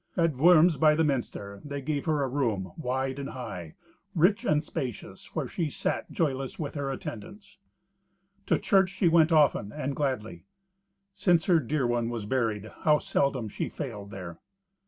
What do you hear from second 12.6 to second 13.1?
how